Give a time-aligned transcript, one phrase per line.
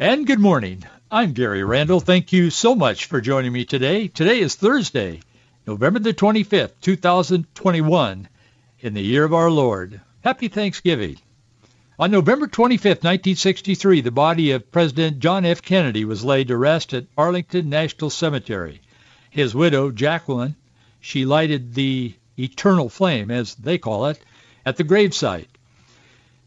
[0.00, 0.84] And good morning.
[1.10, 1.98] I'm Gary Randall.
[1.98, 4.06] Thank you so much for joining me today.
[4.06, 5.22] Today is Thursday,
[5.66, 8.28] November the 25th, 2021,
[8.78, 10.00] in the year of our Lord.
[10.20, 11.16] Happy Thanksgiving.
[11.98, 15.62] On November 25, 1963, the body of President John F.
[15.62, 18.80] Kennedy was laid to rest at Arlington National Cemetery.
[19.30, 20.54] His widow, Jacqueline,
[21.00, 24.20] she lighted the eternal flame, as they call it,
[24.64, 25.48] at the gravesite.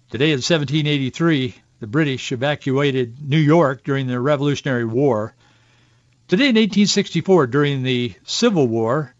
[0.09, 5.33] Today in 1783, the British evacuated New York during the Revolutionary War.
[6.27, 9.15] Today in 1864, during the Civil War,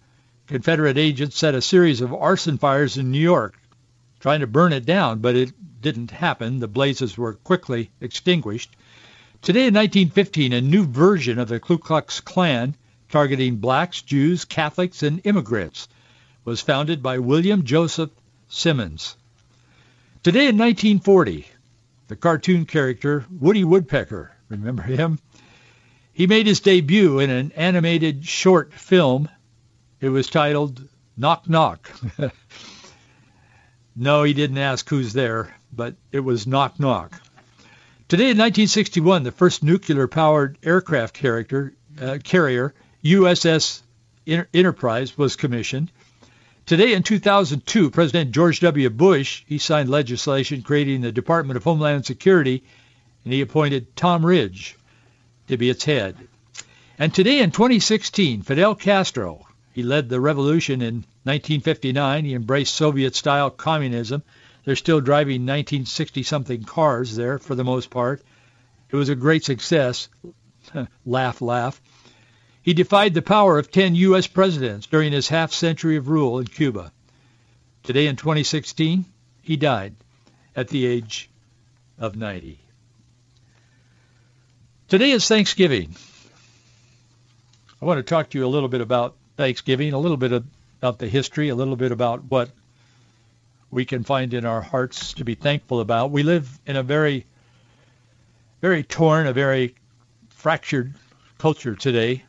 [0.46, 3.60] Confederate agents set a series of arson fires in New York,
[4.20, 6.60] trying to burn it down, but it didn't happen.
[6.60, 8.70] The blazes were quickly extinguished.
[9.42, 12.76] Today in 1915, a new version of the Ku Klux Klan
[13.10, 15.88] targeting blacks, Jews, Catholics, and immigrants
[16.46, 18.12] was founded by William Joseph
[18.50, 19.16] Simmons.
[20.22, 21.48] Today in 1940,
[22.12, 25.18] the cartoon character Woody Woodpecker, remember him?
[26.14, 29.30] He made his debut in an animated short film.
[30.00, 31.90] It was titled Knock Knock.
[33.96, 37.14] no, he didn't ask who's there but it was knock knock.
[38.08, 43.82] Today in 1961, the first nuclear-powered aircraft character, uh, carrier, USS
[44.28, 45.92] Enterprise, was commissioned.
[46.66, 48.90] Today in 2002, President George W.
[48.90, 52.64] Bush, he signed legislation creating the Department of Homeland Security,
[53.24, 54.78] and he appointed Tom Ridge
[55.48, 56.16] to be its head.
[56.98, 62.26] And today in 2016, Fidel Castro, he led the revolution in 1959.
[62.26, 64.24] He embraced Soviet-style communism
[64.64, 68.22] they're still driving 1960-something cars there for the most part.
[68.90, 70.08] It was a great success.
[71.06, 71.82] laugh, laugh.
[72.64, 74.28] He defied the power of 10 U.S.
[74.28, 76.92] presidents during his half century of rule in Cuba.
[77.84, 79.06] Today in 2016,
[79.42, 79.96] he died
[80.56, 81.30] at the age
[81.98, 82.60] of 90.
[84.88, 85.96] Today is Thanksgiving.
[87.82, 91.00] I want to talk to you a little bit about Thanksgiving, a little bit about
[91.00, 92.52] the history, a little bit about what
[93.72, 96.12] we can find in our hearts to be thankful about.
[96.12, 97.26] We live in a very,
[98.62, 99.74] very torn, a very
[100.30, 100.94] fractured
[101.40, 102.24] culture today.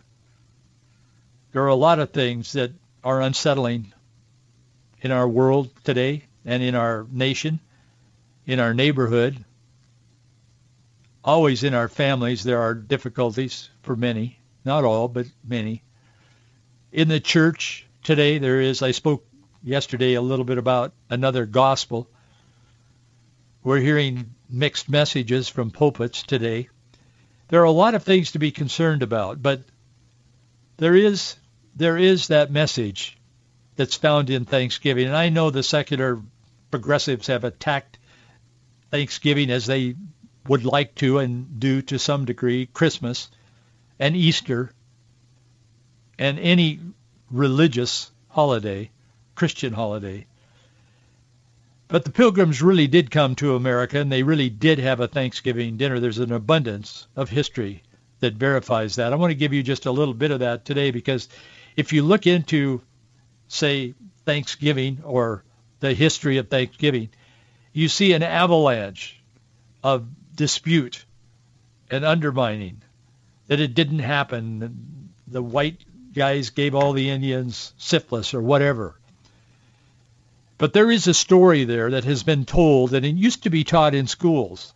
[1.52, 2.72] There are a lot of things that
[3.04, 3.92] are unsettling
[5.02, 7.60] in our world today and in our nation,
[8.46, 9.44] in our neighborhood.
[11.22, 15.82] Always in our families there are difficulties for many, not all, but many.
[16.90, 19.26] In the church today there is, I spoke
[19.62, 22.08] yesterday a little bit about another gospel.
[23.62, 26.70] We're hearing mixed messages from pulpits today.
[27.48, 29.60] There are a lot of things to be concerned about, but
[30.78, 31.36] there is
[31.76, 33.16] there is that message
[33.76, 35.06] that's found in Thanksgiving.
[35.06, 36.20] And I know the secular
[36.70, 37.98] progressives have attacked
[38.90, 39.96] Thanksgiving as they
[40.48, 43.30] would like to and do to some degree Christmas
[43.98, 44.72] and Easter
[46.18, 46.80] and any
[47.30, 48.90] religious holiday.
[49.34, 50.26] Christian holiday.
[51.88, 55.76] But the pilgrims really did come to America, and they really did have a Thanksgiving
[55.76, 56.00] dinner.
[56.00, 57.82] There's an abundance of history
[58.20, 59.12] that verifies that.
[59.12, 61.28] I want to give you just a little bit of that today because
[61.76, 62.82] if you look into,
[63.48, 63.94] say,
[64.24, 65.44] Thanksgiving or
[65.80, 67.10] the history of Thanksgiving,
[67.72, 69.20] you see an avalanche
[69.82, 71.04] of dispute
[71.90, 72.82] and undermining
[73.48, 75.10] that it didn't happen.
[75.26, 75.84] The white
[76.14, 78.94] guys gave all the Indians syphilis or whatever.
[80.58, 83.64] But there is a story there that has been told, and it used to be
[83.64, 84.72] taught in schools.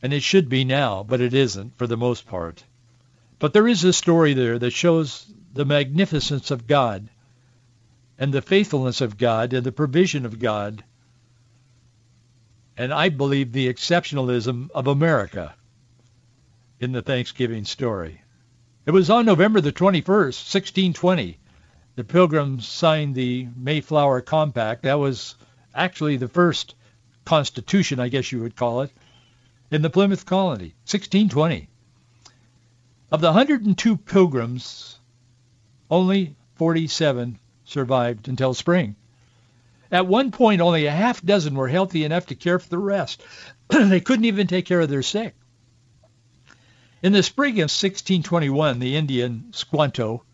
[0.00, 2.62] And it should be now, but it isn't for the most part.
[3.40, 5.26] But there is a story there that shows
[5.58, 7.08] the magnificence of God
[8.16, 10.84] and the faithfulness of God and the provision of God.
[12.76, 15.56] And I believe the exceptionalism of America
[16.78, 18.22] in the Thanksgiving story.
[18.86, 21.40] It was on November the 21st, 1620,
[21.96, 24.84] the Pilgrims signed the Mayflower Compact.
[24.84, 25.34] That was
[25.74, 26.76] actually the first
[27.24, 28.92] constitution, I guess you would call it,
[29.72, 31.68] in the Plymouth colony, 1620.
[33.10, 34.98] Of the 102 pilgrims,
[35.90, 38.96] only 47 survived until spring.
[39.90, 43.22] At one point, only a half dozen were healthy enough to care for the rest.
[43.68, 45.34] they couldn't even take care of their sick.
[47.02, 50.24] In the spring of 1621, the Indian Squanto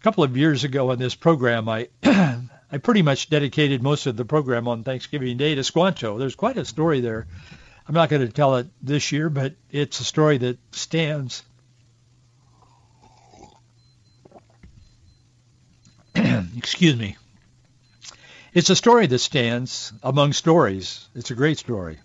[0.00, 4.16] a couple of years ago on this program, I I pretty much dedicated most of
[4.16, 6.18] the program on Thanksgiving Day to Squanto.
[6.18, 7.26] There's quite a story there.
[7.88, 11.44] I'm not going to tell it this year, but it's a story that stands.
[16.56, 17.16] Excuse me.
[18.52, 21.08] It's a story that stands among stories.
[21.14, 21.98] It's a great story.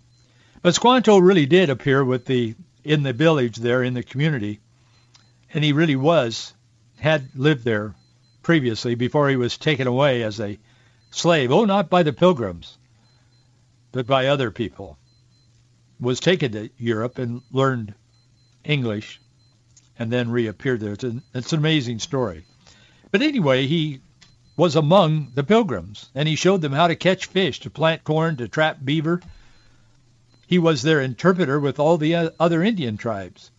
[0.62, 4.60] But Squanto really did appear with the in the village there in the community,
[5.54, 6.54] and he really was
[7.00, 7.96] had lived there
[8.44, 10.60] previously before he was taken away as a
[11.10, 11.52] slave.
[11.52, 12.78] Oh, not by the pilgrims,
[13.92, 14.98] but by other people.
[16.00, 17.94] Was taken to Europe and learned
[18.64, 19.20] English,
[19.98, 20.94] and then reappeared there.
[20.94, 22.46] It's an, it's an amazing story.
[23.12, 24.02] But anyway, he
[24.56, 28.36] was among the pilgrims, and he showed them how to catch fish, to plant corn,
[28.38, 29.22] to trap beaver.
[30.48, 33.52] He was their interpreter with all the other Indian tribes.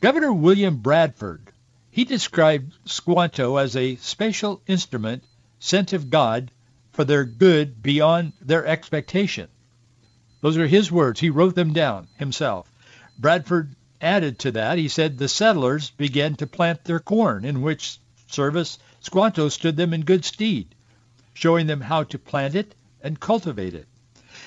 [0.00, 1.50] Governor William Bradford,
[1.90, 5.24] he described Squanto as a special instrument
[5.58, 6.50] sent of God
[6.92, 9.48] for their good beyond their expectation.
[10.42, 11.20] Those are his words.
[11.20, 12.70] He wrote them down himself.
[13.18, 17.98] Bradford added to that, he said the settlers began to plant their corn, in which
[18.26, 20.74] service Squanto stood them in good stead,
[21.34, 23.86] showing them how to plant it and cultivate it.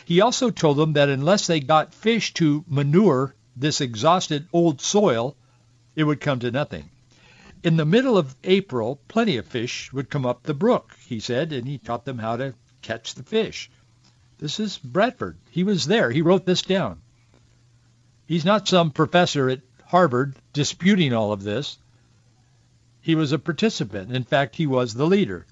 [0.04, 5.36] He also told them that unless they got fish to manure this exhausted old soil,
[5.96, 6.90] it would come to nothing.
[7.64, 11.54] In the middle of April, plenty of fish would come up the brook, he said,
[11.54, 13.70] and he taught them how to catch the fish.
[14.40, 15.38] This is Bradford.
[15.52, 16.10] He was there.
[16.10, 17.02] He wrote this down.
[18.26, 21.78] He's not some professor at Harvard disputing all of this.
[23.08, 24.12] He was a participant.
[24.12, 25.46] In fact, he was the leader.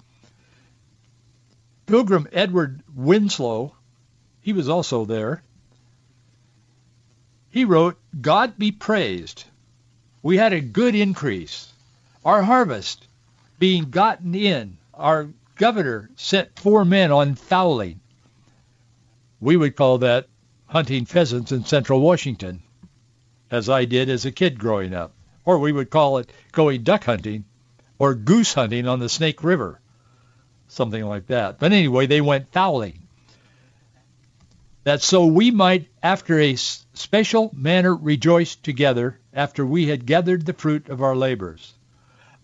[1.86, 3.74] Pilgrim Edward Winslow,
[4.42, 5.42] he was also there.
[7.48, 9.44] He wrote, God be praised.
[10.22, 11.72] We had a good increase.
[12.26, 13.06] Our harvest
[13.58, 14.76] being gotten in.
[14.92, 18.00] Our governor sent four men on fowling.
[19.40, 20.28] We would call that
[20.66, 22.62] hunting pheasants in central Washington,
[23.50, 25.14] as I did as a kid growing up
[25.46, 27.44] or we would call it going duck hunting
[27.98, 29.80] or goose hunting on the Snake River,
[30.68, 31.58] something like that.
[31.58, 33.04] But anyway, they went fowling.
[34.84, 40.52] That so we might, after a special manner, rejoice together after we had gathered the
[40.52, 41.72] fruit of our labors.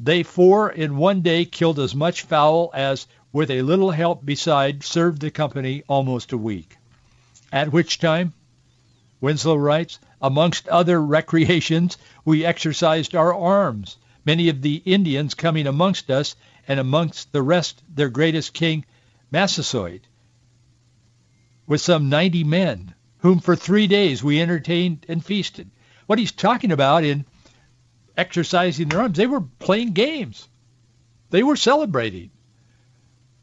[0.01, 4.83] They four in one day killed as much fowl as, with a little help beside,
[4.83, 6.77] served the company almost a week.
[7.53, 8.33] At which time,
[9.23, 16.11] Winslow writes, amongst other recreations, we exercised our arms, many of the Indians coming amongst
[16.11, 16.35] us,
[16.67, 18.85] and amongst the rest their greatest king,
[19.31, 20.01] Massasoit,
[21.69, 25.71] with some ninety men, whom for three days we entertained and feasted.
[26.07, 27.25] What he's talking about in
[28.17, 30.49] exercising their arms, they were playing games.
[31.31, 32.32] They were celebrating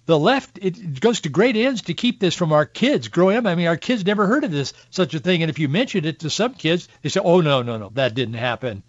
[0.09, 3.45] the left it goes to great ends to keep this from our kids growing up.
[3.45, 6.07] I mean, our kids never heard of this such a thing, and if you mentioned
[6.07, 8.81] it to some kids, they say, "Oh no, no, no, that didn't happen."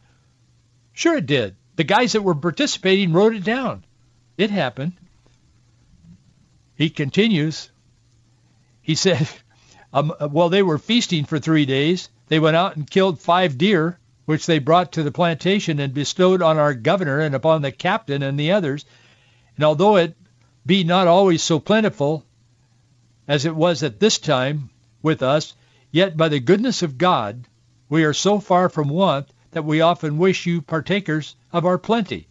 [0.94, 1.56] Sure, it did.
[1.76, 3.84] The guys that were participating wrote it down.
[4.38, 4.94] It happened.
[6.74, 7.70] He continues.
[8.80, 9.28] He said,
[9.92, 13.98] um, "While they were feasting for three days, they went out and killed five deer."
[14.24, 18.22] Which they brought to the plantation and bestowed on our governor and upon the captain
[18.22, 18.84] and the others.
[19.56, 20.14] And although it
[20.66, 22.24] be not always so plentiful
[23.26, 24.70] as it was at this time
[25.02, 25.54] with us,
[25.90, 27.46] yet by the goodness of God
[27.88, 32.28] we are so far from want that we often wish you partakers of our plenty.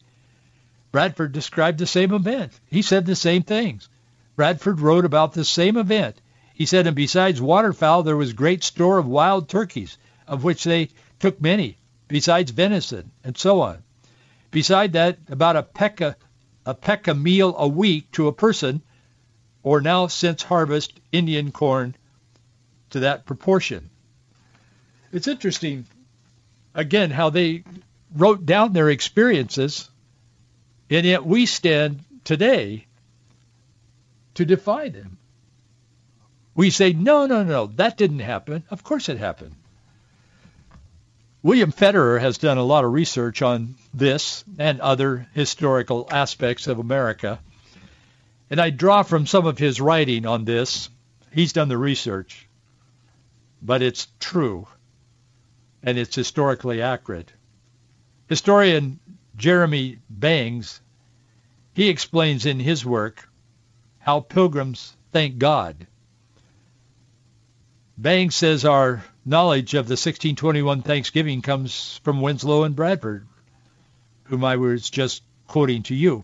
[0.91, 2.59] Bradford described the same event.
[2.67, 3.89] He said the same things.
[4.35, 6.21] Bradford wrote about the same event.
[6.53, 9.97] He said, and besides waterfowl, there was great store of wild turkeys,
[10.27, 10.89] of which they
[11.19, 11.77] took many,
[12.07, 13.83] besides venison, and so on.
[14.51, 16.01] Beside that, about a peck
[16.69, 18.81] a peck a meal a week to a person,
[19.64, 21.95] or now since harvest Indian corn
[22.92, 23.90] to that proportion.
[25.11, 25.88] It's interesting,
[26.76, 27.64] again, how they
[28.16, 29.90] wrote down their experiences,
[30.92, 32.85] and yet we stand today
[34.35, 35.18] to defy them.
[36.54, 38.64] We say, no, no, no, that didn't happen.
[38.69, 39.56] Of course it happened.
[41.41, 46.79] William Federer has done a lot of research on this and other historical aspects of
[46.79, 47.39] America.
[48.49, 50.89] And I draw from some of his writing on this.
[51.31, 52.47] He's done the research,
[53.61, 54.67] but it's true
[55.81, 57.31] and it's historically accurate.
[58.27, 58.99] Historian
[59.37, 60.81] Jeremy Bangs,
[61.73, 63.29] he explains in his work
[63.99, 65.87] how pilgrims thank God.
[68.01, 73.27] Bangs says our knowledge of the 1621 Thanksgiving comes from Winslow and Bradford,
[74.23, 76.23] whom I was just quoting to you.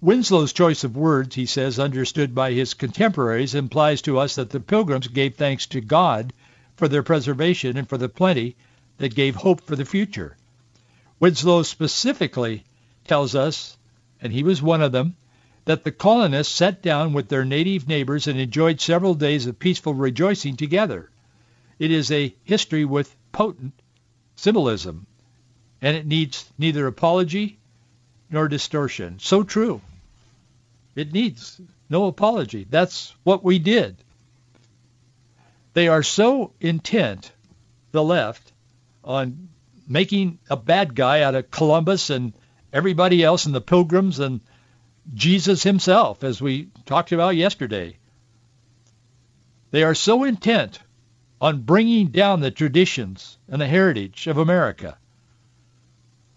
[0.00, 4.60] Winslow's choice of words, he says, understood by his contemporaries, implies to us that the
[4.60, 6.32] pilgrims gave thanks to God
[6.76, 8.56] for their preservation and for the plenty
[8.96, 10.38] that gave hope for the future.
[11.20, 12.64] Winslow specifically
[13.06, 13.76] tells us,
[14.22, 15.16] and he was one of them,
[15.64, 19.94] that the colonists sat down with their native neighbors and enjoyed several days of peaceful
[19.94, 21.08] rejoicing together.
[21.78, 23.72] It is a history with potent
[24.36, 25.06] symbolism,
[25.80, 27.58] and it needs neither apology
[28.30, 29.18] nor distortion.
[29.20, 29.80] So true.
[30.94, 32.66] It needs no apology.
[32.68, 33.96] That's what we did.
[35.74, 37.32] They are so intent,
[37.92, 38.52] the left,
[39.04, 39.48] on
[39.88, 42.32] making a bad guy out of Columbus and
[42.72, 44.40] everybody else and the pilgrims and
[45.14, 47.96] Jesus himself, as we talked about yesterday.
[49.70, 50.78] They are so intent
[51.40, 54.96] on bringing down the traditions and the heritage of America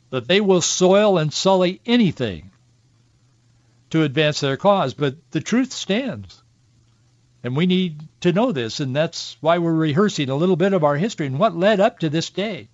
[0.10, 2.52] that they will soil and sully anything
[3.90, 4.94] to advance their cause.
[4.94, 6.42] But the truth stands.
[7.44, 10.84] And we need to know this, and that's why we're rehearsing a little bit of
[10.84, 12.70] our history and what led up to this day.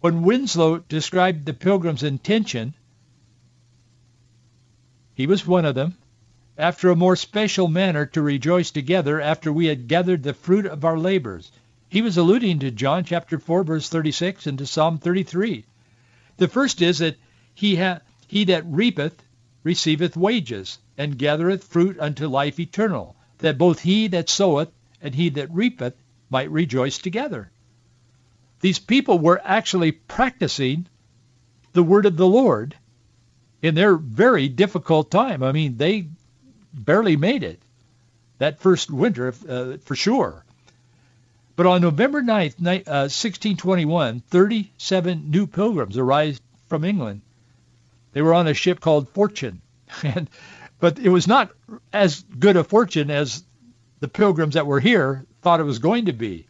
[0.00, 2.74] When Winslow described the pilgrims' intention,
[5.20, 5.98] he was one of them,
[6.56, 10.82] after a more special manner to rejoice together after we had gathered the fruit of
[10.82, 11.52] our labors.
[11.90, 15.66] He was alluding to John chapter 4 verse 36 and to Psalm 33.
[16.38, 17.18] The first is that
[17.54, 19.22] he, ha- he that reapeth
[19.62, 24.70] receiveth wages, and gathereth fruit unto life eternal, that both he that soweth
[25.02, 27.50] and he that reapeth might rejoice together.
[28.60, 30.86] These people were actually practicing
[31.74, 32.74] the word of the Lord
[33.62, 35.42] in their very difficult time.
[35.42, 36.08] I mean, they
[36.72, 37.60] barely made it
[38.38, 40.44] that first winter uh, for sure.
[41.56, 42.54] But on November 9th,
[42.86, 47.20] uh, 1621, 37 new pilgrims arrived from England.
[48.12, 49.60] They were on a ship called Fortune,
[50.02, 50.28] and
[50.78, 51.50] but it was not
[51.92, 53.44] as good a fortune as
[54.00, 56.46] the pilgrims that were here thought it was going to be.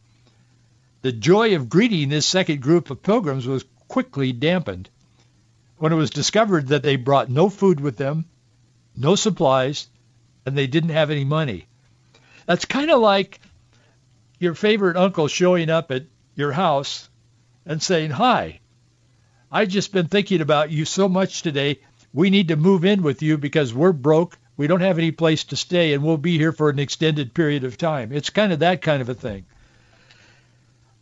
[1.02, 4.88] The joy of greeting this second group of pilgrims was quickly dampened
[5.80, 8.26] when it was discovered that they brought no food with them,
[8.94, 9.88] no supplies,
[10.44, 11.66] and they didn't have any money.
[12.44, 13.40] That's kind of like
[14.38, 17.08] your favorite uncle showing up at your house
[17.64, 18.60] and saying, hi,
[19.50, 21.80] I've just been thinking about you so much today.
[22.12, 24.38] We need to move in with you because we're broke.
[24.58, 27.64] We don't have any place to stay, and we'll be here for an extended period
[27.64, 28.12] of time.
[28.12, 29.46] It's kind of that kind of a thing.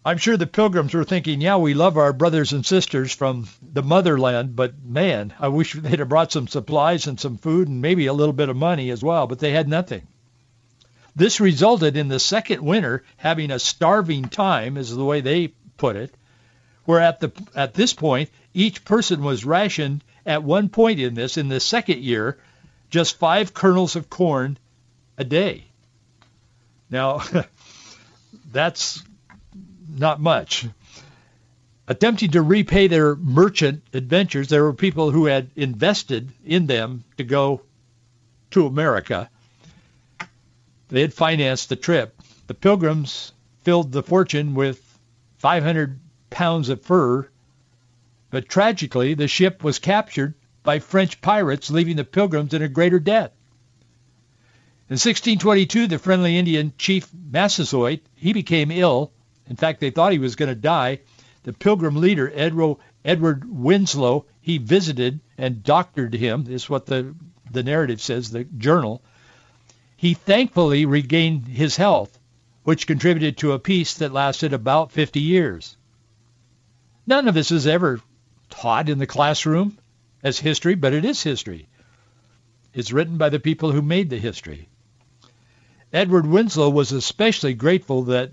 [0.05, 3.83] I'm sure the pilgrims were thinking, yeah, we love our brothers and sisters from the
[3.83, 8.07] motherland, but man, I wish they'd have brought some supplies and some food and maybe
[8.07, 10.07] a little bit of money as well, but they had nothing.
[11.17, 15.97] This resulted in the second winter having a starving time, is the way they put
[15.97, 16.15] it,
[16.85, 21.37] where at, the, at this point, each person was rationed at one point in this,
[21.37, 22.39] in the second year,
[22.89, 24.59] just five kernels of corn
[25.19, 25.65] a day.
[26.89, 27.21] Now,
[28.53, 29.03] that's
[29.89, 30.67] not much.
[31.87, 37.25] Attempting to repay their merchant adventures, there were people who had invested in them to
[37.25, 37.63] go
[38.51, 39.31] to America.
[40.89, 42.21] They had financed the trip.
[42.47, 44.83] The pilgrims filled the fortune with
[45.39, 45.99] 500
[46.31, 47.29] pounds of fur,
[48.31, 52.99] but tragically the ship was captured by French pirates, leaving the pilgrims in a greater
[52.99, 53.33] debt.
[54.91, 59.13] In 1622, the friendly Indian chief Massasoit, he became ill
[59.49, 61.01] in fact, they thought he was going to die.
[61.45, 66.47] The Pilgrim leader, Edward Winslow, he visited and doctored him.
[66.49, 67.15] Is what the,
[67.51, 69.03] the narrative says, the journal.
[69.97, 72.19] He thankfully regained his health,
[72.63, 75.77] which contributed to a peace that lasted about 50 years.
[77.07, 78.01] None of this is ever
[78.51, 79.79] taught in the classroom
[80.23, 81.69] as history, but it is history.
[82.75, 84.69] It's written by the people who made the history.
[85.93, 88.33] Edward Winslow was especially grateful that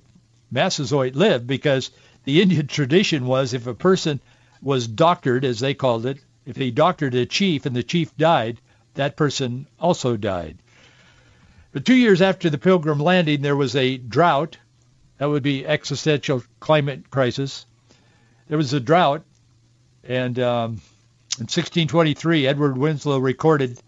[0.51, 1.91] Massasoit lived because
[2.23, 4.19] the Indian tradition was if a person
[4.61, 8.59] was doctored, as they called it, if they doctored a chief and the chief died,
[8.95, 10.57] that person also died.
[11.71, 14.57] But two years after the Pilgrim landing, there was a drought.
[15.17, 17.65] That would be existential climate crisis.
[18.47, 19.23] There was a drought,
[20.03, 20.69] and um,
[21.37, 23.79] in 1623, Edward Winslow recorded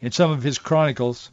[0.00, 1.30] in some of his chronicles,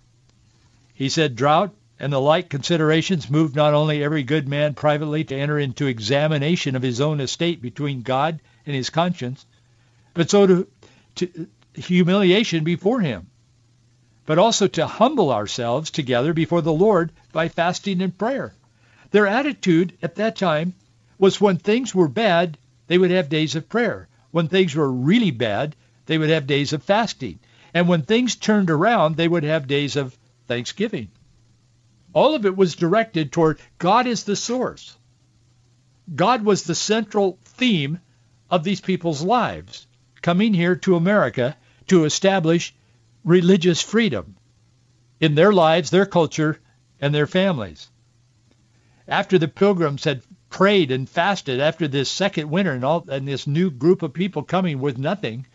[0.94, 5.36] he said, drought and the like considerations moved not only every good man privately to
[5.36, 9.46] enter into examination of his own estate between God and his conscience,
[10.14, 10.68] but so to,
[11.16, 13.28] to humiliation before him,
[14.26, 18.54] but also to humble ourselves together before the Lord by fasting and prayer.
[19.12, 20.74] Their attitude at that time
[21.18, 24.08] was when things were bad, they would have days of prayer.
[24.32, 25.76] When things were really bad,
[26.06, 27.40] they would have days of fasting.
[27.74, 31.10] And when things turned around, they would have days of thanksgiving.
[32.14, 34.98] All of it was directed toward God is the source.
[36.16, 38.00] God was the central theme
[38.50, 39.86] of these people's lives,
[40.22, 41.56] coming here to America
[41.88, 42.74] to establish
[43.24, 44.36] religious freedom
[45.20, 46.60] in their lives, their culture,
[47.00, 47.90] and their families.
[49.10, 53.48] after the pilgrims had prayed and fasted after this second winter and all and this
[53.48, 55.46] new group of people coming with nothing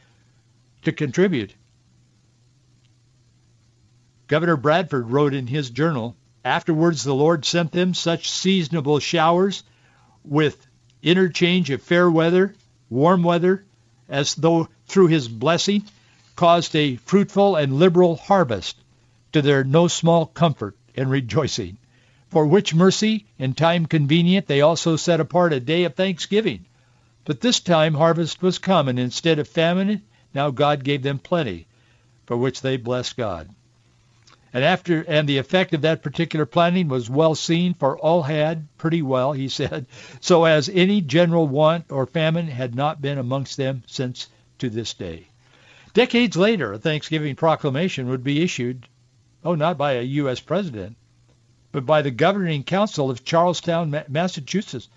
[0.82, 1.54] to contribute.
[4.26, 9.62] Governor Bradford wrote in his journal, afterwards the Lord sent them such seasonable showers
[10.24, 10.66] with
[11.02, 12.54] interchange of fair weather,
[12.90, 13.64] warm weather,
[14.08, 15.84] as though through his blessing
[16.36, 18.76] caused a fruitful and liberal harvest
[19.32, 21.78] to their no small comfort and rejoicing
[22.34, 26.64] for which mercy in time convenient they also set apart a day of thanksgiving.
[27.24, 30.02] But this time harvest was come, and instead of famine,
[30.34, 31.68] now God gave them plenty,
[32.26, 33.50] for which they blessed God.
[34.54, 38.68] And after and the effect of that particular planting was well seen, for all had
[38.78, 39.86] pretty well, he said,
[40.20, 44.94] so as any general want or famine had not been amongst them since to this
[44.94, 45.26] day.
[45.92, 48.86] Decades later, a Thanksgiving proclamation would be issued,
[49.44, 50.38] oh, not by a U.S.
[50.38, 50.96] president,
[51.72, 54.88] but by the governing council of Charlestown, Massachusetts,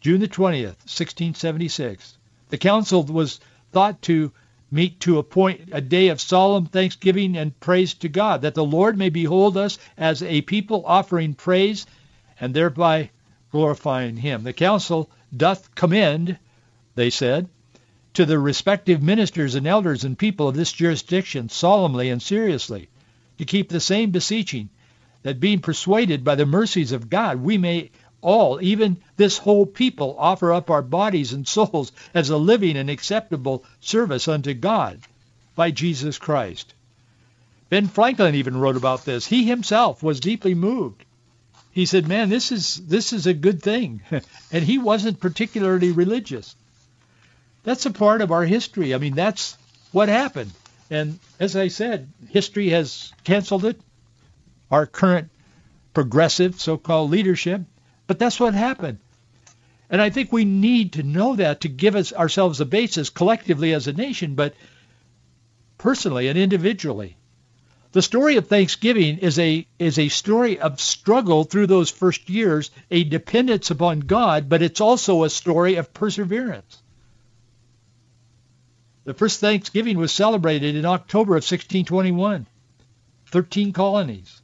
[0.00, 2.18] June the 20th, 1676.
[2.48, 3.38] The council was
[3.70, 4.32] thought to
[4.70, 8.98] meet to appoint a day of solemn thanksgiving and praise to God, that the Lord
[8.98, 11.86] may behold us as a people offering praise
[12.40, 13.10] and thereby
[13.52, 14.42] glorifying him.
[14.42, 16.38] The council doth commend,
[16.94, 17.48] they said,
[18.14, 22.88] to the respective ministers and elders and people of this jurisdiction solemnly and seriously
[23.38, 24.70] to keep the same beseeching
[25.22, 30.16] that being persuaded by the mercies of God, we may all, even this whole people,
[30.18, 35.00] offer up our bodies and souls as a living and acceptable service unto God
[35.54, 36.74] by Jesus Christ.
[37.68, 39.26] Ben Franklin even wrote about this.
[39.26, 41.04] He himself was deeply moved.
[41.72, 44.00] He said, "Man, this is this is a good thing."
[44.52, 46.54] and he wasn't particularly religious.
[47.64, 48.94] That's a part of our history.
[48.94, 49.58] I mean, that's
[49.92, 50.52] what happened.
[50.88, 53.80] And as I said, history has canceled it
[54.70, 55.30] our current
[55.94, 57.62] progressive so-called leadership.
[58.06, 58.98] But that's what happened.
[59.88, 63.72] And I think we need to know that to give us ourselves a basis collectively
[63.72, 64.54] as a nation, but
[65.78, 67.16] personally and individually.
[67.92, 72.70] The story of Thanksgiving is a is a story of struggle through those first years,
[72.90, 76.82] a dependence upon God, but it's also a story of perseverance.
[79.04, 82.46] The first Thanksgiving was celebrated in October of 1621.
[83.26, 84.42] 13 colonies.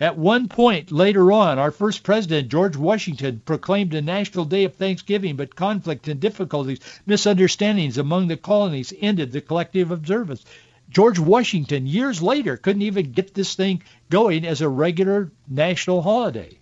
[0.00, 4.76] At one point later on, our first president, George Washington, proclaimed a national day of
[4.76, 10.44] thanksgiving, but conflict and difficulties, misunderstandings among the colonies ended the collective observance.
[10.88, 16.58] George Washington, years later, couldn't even get this thing going as a regular national holiday.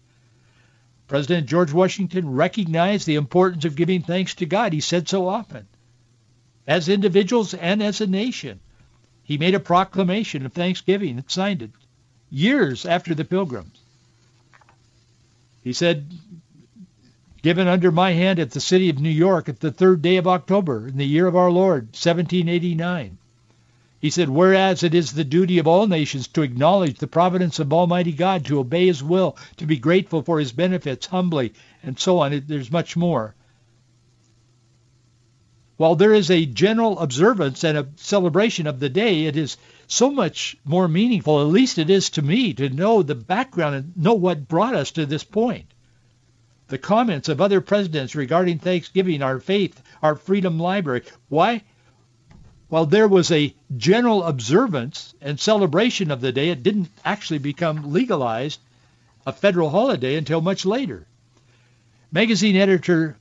[1.06, 4.72] President George Washington recognized the importance of giving thanks to God.
[4.72, 5.68] He said so often,
[6.66, 8.60] as individuals and as a nation.
[9.22, 11.70] He made a proclamation of thanksgiving and signed it
[12.30, 13.78] years after the pilgrims.
[15.62, 16.06] He said,
[17.42, 20.26] given under my hand at the city of New York at the third day of
[20.26, 23.18] October in the year of our Lord, 1789.
[24.00, 27.72] He said, whereas it is the duty of all nations to acknowledge the providence of
[27.72, 32.18] Almighty God, to obey his will, to be grateful for his benefits humbly, and so
[32.18, 32.44] on.
[32.46, 33.34] There's much more.
[35.76, 40.10] While there is a general observance and a celebration of the day, it is so
[40.10, 44.14] much more meaningful, at least it is to me, to know the background and know
[44.14, 45.66] what brought us to this point.
[46.68, 51.02] The comments of other presidents regarding Thanksgiving, our faith, our freedom library.
[51.28, 51.62] Why?
[52.68, 57.92] While there was a general observance and celebration of the day, it didn't actually become
[57.92, 58.58] legalized
[59.26, 61.06] a federal holiday until much later.
[62.10, 63.16] Magazine editor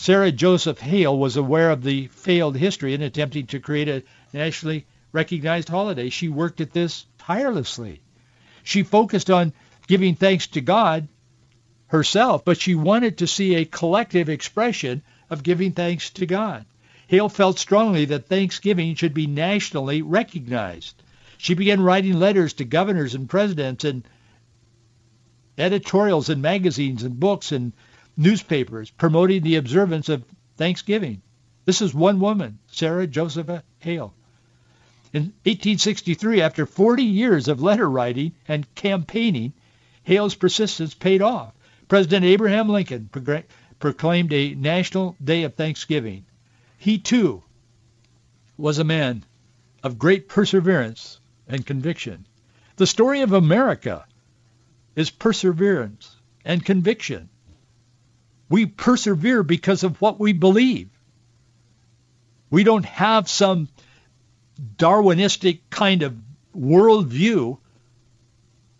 [0.00, 4.86] Sarah Josepha Hale was aware of the failed history in attempting to create a nationally
[5.10, 6.08] recognized holiday.
[6.08, 8.00] She worked at this tirelessly.
[8.62, 9.52] She focused on
[9.88, 11.08] giving thanks to God
[11.88, 16.64] herself, but she wanted to see a collective expression of giving thanks to God.
[17.08, 21.02] Hale felt strongly that Thanksgiving should be nationally recognized.
[21.38, 24.04] She began writing letters to governors and presidents and
[25.58, 27.72] editorials in magazines and books and
[28.18, 30.24] newspapers promoting the observance of
[30.56, 31.22] Thanksgiving.
[31.64, 34.12] This is one woman, Sarah Josepha Hale.
[35.12, 39.54] In 1863, after 40 years of letter writing and campaigning,
[40.02, 41.54] Hale's persistence paid off.
[41.86, 43.08] President Abraham Lincoln
[43.78, 46.26] proclaimed a national day of thanksgiving.
[46.76, 47.42] He, too,
[48.58, 49.24] was a man
[49.82, 52.26] of great perseverance and conviction.
[52.76, 54.04] The story of America
[54.96, 57.28] is perseverance and conviction.
[58.48, 60.88] We persevere because of what we believe.
[62.50, 63.68] We don't have some
[64.76, 66.16] Darwinistic kind of
[66.56, 67.58] worldview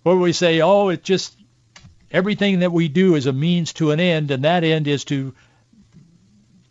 [0.02, 1.36] where we say, oh, it just
[2.10, 5.34] everything that we do is a means to an end, and that end is to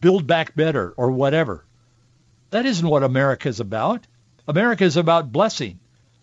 [0.01, 1.63] build back better or whatever.
[2.49, 4.07] That isn't what America is about.
[4.47, 5.79] America is about blessing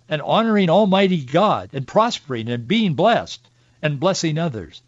[0.09, 3.47] and honoring Almighty God and prospering and being blessed
[3.83, 4.83] and blessing others.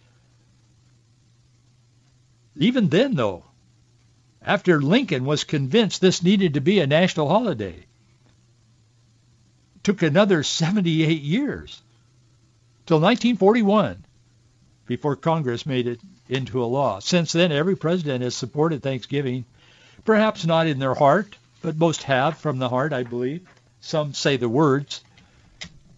[2.58, 3.44] Even then, though,
[4.40, 7.84] after Lincoln was convinced this needed to be a national holiday,
[9.82, 11.82] took another 78 years
[12.86, 14.04] till 1941
[14.86, 16.98] before Congress made it into a law.
[17.00, 19.44] Since then, every president has supported Thanksgiving,
[20.04, 23.46] perhaps not in their heart, but most have from the heart, I believe.
[23.80, 25.02] Some say the words.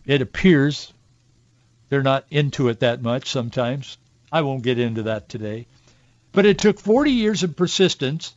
[0.07, 0.93] It appears
[1.89, 3.97] they're not into it that much sometimes.
[4.33, 5.67] I won't get into that today.
[6.33, 8.35] But it took 40 years of persistence,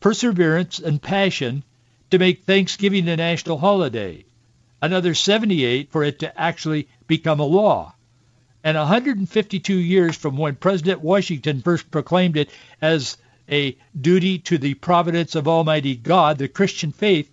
[0.00, 1.62] perseverance, and passion
[2.10, 4.24] to make Thanksgiving a national holiday.
[4.82, 7.94] Another 78 for it to actually become a law
[8.66, 12.50] and 152 years from when President Washington first proclaimed it
[12.82, 13.16] as
[13.48, 17.30] a duty to the providence of Almighty God, the Christian faith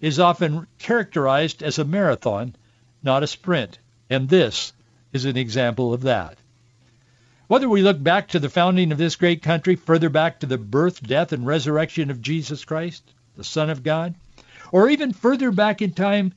[0.00, 2.56] is often characterized as a marathon,
[3.02, 3.78] not a sprint.
[4.08, 4.72] And this
[5.12, 6.38] is an example of that.
[7.48, 10.58] Whether we look back to the founding of this great country, further back to the
[10.58, 13.04] birth, death, and resurrection of Jesus Christ,
[13.36, 14.16] the Son of God,
[14.72, 16.34] or even further back in time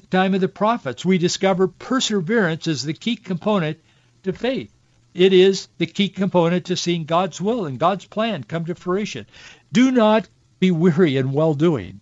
[0.00, 3.78] the time of the prophets, we discover perseverance is the key component
[4.22, 4.72] to faith.
[5.12, 9.26] It is the key component to seeing God's will and God's plan come to fruition.
[9.70, 10.30] Do not
[10.60, 12.00] be weary in well-doing.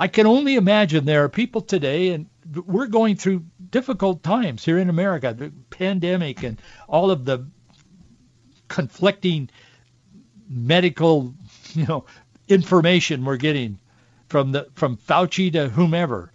[0.00, 2.26] I can only imagine there are people today, and
[2.66, 7.46] we're going through difficult times here in America, the pandemic and all of the
[8.70, 9.50] conflicting
[10.48, 11.34] medical,
[11.74, 12.06] you know,
[12.48, 13.78] information we're getting
[14.28, 16.32] from the from Fauci to whomever.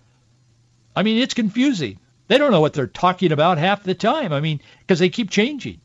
[0.95, 1.99] I mean, it's confusing.
[2.27, 4.31] They don't know what they're talking about half the time.
[4.31, 5.81] I mean, because they keep changing.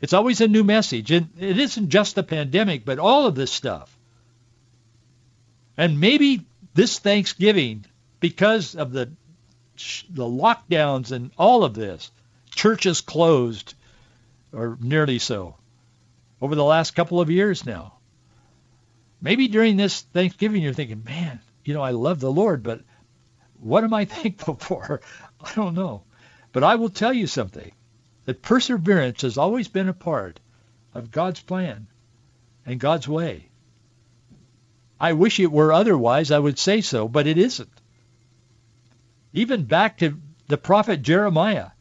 [0.00, 1.10] It's always a new message.
[1.10, 3.96] And it isn't just the pandemic, but all of this stuff.
[5.76, 7.84] And maybe this Thanksgiving,
[8.20, 9.10] because of the
[10.10, 12.10] the lockdowns and all of this,
[12.54, 13.74] churches closed,
[14.56, 15.54] or nearly so,
[16.40, 17.98] over the last couple of years now.
[19.20, 22.80] Maybe during this Thanksgiving you're thinking, man, you know, I love the Lord, but
[23.60, 25.02] what am I thankful for?
[25.40, 26.04] I don't know.
[26.52, 27.70] But I will tell you something,
[28.24, 30.40] that perseverance has always been a part
[30.94, 31.86] of God's plan
[32.64, 33.50] and God's way.
[34.98, 37.70] I wish it were otherwise, I would say so, but it isn't.
[39.34, 41.72] Even back to the prophet Jeremiah,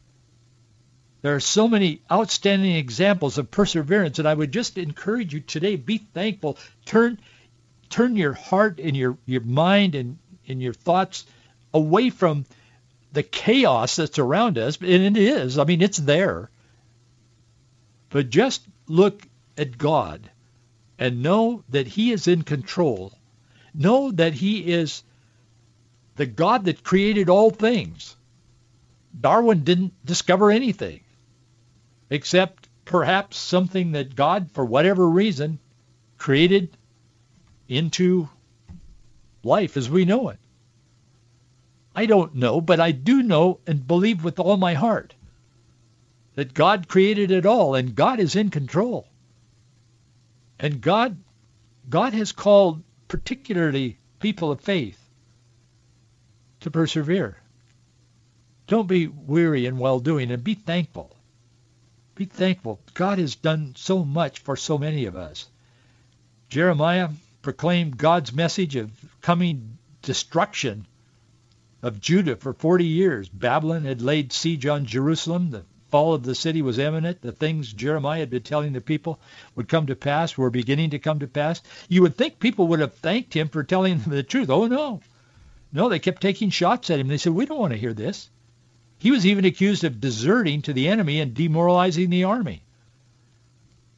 [1.25, 5.75] there are so many outstanding examples of perseverance, and I would just encourage you today,
[5.75, 6.55] be thankful.
[6.85, 7.17] Turn,
[7.89, 11.25] turn your heart and your, your mind and, and your thoughts
[11.73, 12.45] away from
[13.11, 15.57] the chaos that's around us, and it is.
[15.57, 16.51] I mean, it's there.
[18.09, 20.29] But just look at God
[20.99, 23.11] and know that he is in control.
[23.73, 25.01] Know that he is
[26.17, 28.15] the God that created all things.
[29.19, 30.99] Darwin didn't discover anything
[32.09, 35.59] except perhaps something that God, for whatever reason,
[36.17, 36.69] created
[37.67, 38.29] into
[39.43, 40.39] life as we know it.
[41.95, 45.13] I don't know, but I do know and believe with all my heart
[46.35, 49.07] that God created it all and God is in control.
[50.59, 51.17] And God
[51.89, 54.99] God has called particularly people of faith
[56.61, 57.37] to persevere.
[58.67, 61.14] Don't be weary in well-doing and be thankful.
[62.15, 62.79] Be thankful.
[62.93, 65.47] God has done so much for so many of us.
[66.47, 67.09] Jeremiah
[67.41, 68.89] proclaimed God's message of
[69.21, 70.87] coming destruction
[71.83, 73.27] of Judah for 40 years.
[73.27, 75.51] Babylon had laid siege on Jerusalem.
[75.51, 77.21] The fall of the city was imminent.
[77.21, 79.19] The things Jeremiah had been telling the people
[79.55, 81.61] would come to pass were beginning to come to pass.
[81.89, 84.49] You would think people would have thanked him for telling them the truth.
[84.49, 85.01] Oh, no.
[85.73, 87.07] No, they kept taking shots at him.
[87.09, 88.29] They said, we don't want to hear this.
[88.99, 92.63] He was even accused of deserting to the enemy and demoralizing the army.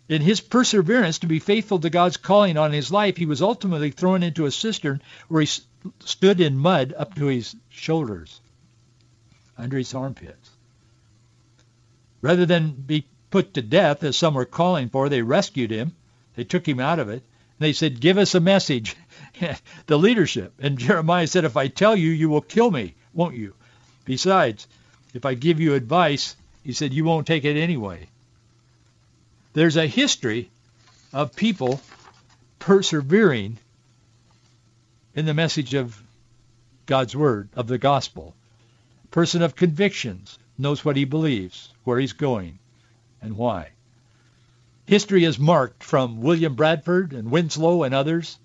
[0.10, 3.92] In his perseverance to be faithful to God's calling on his life, he was ultimately
[3.92, 5.50] thrown into a cistern where he
[6.00, 8.40] stood in mud up to his shoulders,
[9.58, 10.50] under his armpits.
[12.22, 15.94] Rather than be put to death, as some were calling for, they rescued him.
[16.36, 17.24] They took him out of it.
[17.60, 18.96] And they said, give us a message,
[19.88, 20.54] the leadership.
[20.60, 23.54] And Jeremiah said, if I tell you, you will kill me, won't you?
[24.06, 24.68] Besides,
[25.18, 28.08] if I give you advice, he said, you won't take it anyway.
[29.54, 30.52] There's a history
[31.12, 31.82] of people
[32.60, 33.58] persevering
[35.16, 36.00] in the message of
[36.86, 38.36] God's word, of the gospel.
[39.10, 42.60] Person of convictions, knows what he believes, where he's going,
[43.20, 43.70] and why.
[44.86, 48.38] History is marked from William Bradford and Winslow and others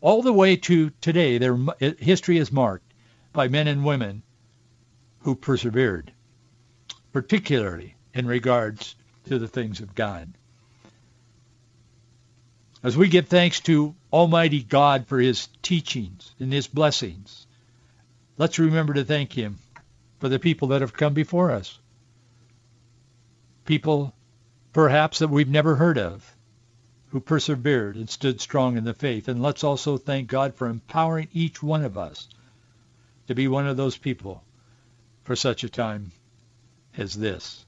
[0.00, 1.38] all the way to today.
[1.38, 1.58] Their
[1.98, 2.92] history is marked
[3.32, 4.22] by men and women
[5.20, 6.12] who persevered,
[7.12, 8.94] particularly in regards
[9.26, 10.32] to the things of God.
[12.82, 17.46] As we give thanks to Almighty God for his teachings and his blessings,
[18.36, 19.58] let's remember to thank him
[20.20, 21.78] for the people that have come before us.
[23.64, 24.14] People
[24.72, 26.36] perhaps that we've never heard of
[27.10, 29.28] who persevered and stood strong in the faith.
[29.28, 32.28] And let's also thank God for empowering each one of us
[33.26, 34.44] to be one of those people
[35.28, 36.10] for such a time
[36.96, 37.66] as this.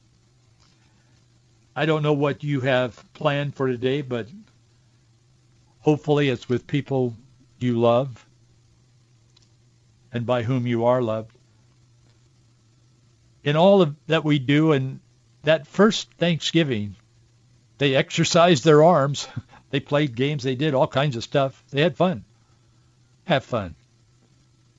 [1.77, 4.29] I don't know what you have planned for today, but
[5.81, 7.14] hopefully it's with people
[7.59, 8.25] you love
[10.11, 11.37] and by whom you are loved.
[13.44, 15.01] In all of that we do and
[15.42, 16.96] that first Thanksgiving,
[17.77, 19.29] they exercised their arms.
[19.68, 20.42] They played games.
[20.42, 21.62] They did all kinds of stuff.
[21.70, 22.25] They had fun.
[23.23, 23.77] Have fun.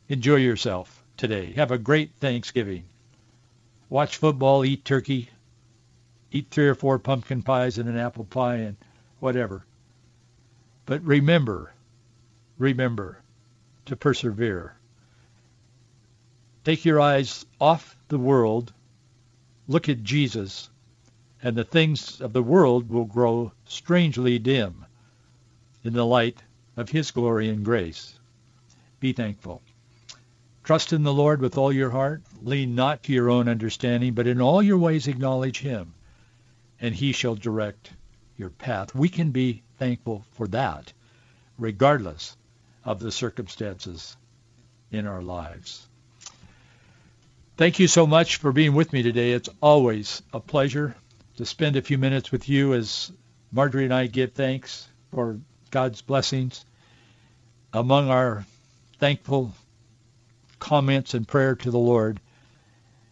[0.09, 1.53] Enjoy yourself today.
[1.53, 2.83] Have a great Thanksgiving.
[3.89, 5.29] Watch football, eat turkey,
[6.31, 8.75] eat three or four pumpkin pies and an apple pie and
[9.19, 9.63] whatever.
[10.87, 11.75] But remember,
[12.57, 13.21] remember
[13.85, 14.75] to persevere.
[16.63, 18.73] Take your eyes off the world
[19.67, 20.71] look at Jesus,
[21.43, 24.85] and the things of the world will grow strangely dim
[25.83, 26.41] in the light
[26.75, 28.17] of his glory and grace.
[28.99, 29.61] Be thankful.
[30.63, 32.21] Trust in the Lord with all your heart.
[32.43, 35.93] Lean not to your own understanding, but in all your ways acknowledge him,
[36.79, 37.91] and he shall direct
[38.37, 38.93] your path.
[38.93, 40.93] We can be thankful for that,
[41.57, 42.37] regardless
[42.85, 44.15] of the circumstances
[44.91, 45.87] in our lives.
[47.57, 49.31] Thank you so much for being with me today.
[49.31, 50.95] It's always a pleasure
[51.37, 53.11] to spend a few minutes with you as
[53.51, 56.65] Marjorie and I give thanks for God's blessings.
[57.73, 58.45] Among our
[58.99, 59.53] thankful
[60.61, 62.21] comments and prayer to the Lord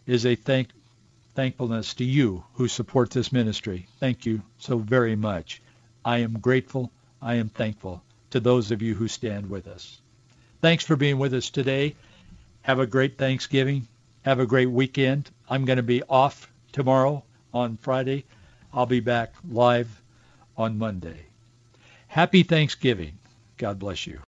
[0.06, 0.68] is a thank
[1.34, 3.86] thankfulness to you who support this ministry.
[3.98, 5.60] Thank you so very much.
[6.04, 6.90] I am grateful.
[7.20, 10.00] I am thankful to those of you who stand with us.
[10.62, 11.96] Thanks for being with us today.
[12.62, 13.86] Have a great Thanksgiving.
[14.22, 15.30] Have a great weekend.
[15.48, 18.24] I'm going to be off tomorrow on Friday.
[18.72, 20.00] I'll be back live
[20.56, 21.26] on Monday.
[22.06, 23.18] Happy Thanksgiving.
[23.56, 24.20] God bless you.